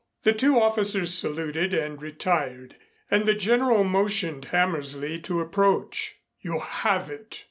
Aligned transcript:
The 0.23 0.33
two 0.33 0.59
officers 0.59 1.13
saluted 1.13 1.75
and 1.75 2.01
retired 2.01 2.75
and 3.11 3.27
the 3.27 3.35
General 3.35 3.83
motioned 3.83 4.45
Hammersley 4.45 5.19
to 5.19 5.41
approach. 5.41 6.15
"You 6.39 6.57
have 6.57 7.11
it?" 7.11 7.39